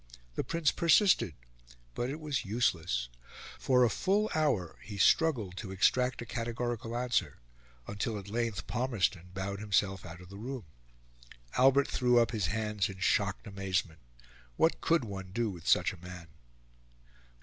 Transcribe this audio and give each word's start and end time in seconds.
The 0.33 0.43
Prince 0.43 0.71
persisted; 0.71 1.35
but 1.93 2.09
it 2.09 2.19
was 2.19 2.43
useless; 2.43 3.07
for 3.59 3.83
a 3.83 3.89
full 3.91 4.31
hour 4.33 4.79
he 4.81 4.97
struggled 4.97 5.57
to 5.57 5.71
extract 5.71 6.23
a 6.23 6.25
categorical 6.25 6.97
answer, 6.97 7.39
until 7.85 8.17
at 8.17 8.27
length 8.27 8.65
Palmerston 8.65 9.29
bowed 9.35 9.59
himself 9.59 10.03
out 10.03 10.19
of 10.19 10.29
the 10.29 10.39
room. 10.39 10.65
Albert 11.55 11.87
threw 11.87 12.17
up 12.19 12.31
his 12.31 12.47
hands 12.47 12.89
in 12.89 12.97
shocked 12.97 13.45
amazement: 13.45 13.99
what 14.55 14.81
could 14.81 15.05
one 15.05 15.31
do 15.33 15.51
with 15.51 15.67
such 15.67 15.93
a 15.93 15.97
man? 16.03 16.29